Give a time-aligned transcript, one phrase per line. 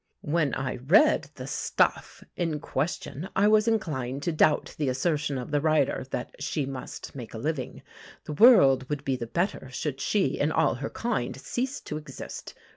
[0.25, 5.51] When I read the "stuff" in question, I was inclined to doubt the assertion of
[5.51, 7.83] the writer that "she must make a living."
[8.23, 12.55] The world would be the better should she and all her kind cease to exist.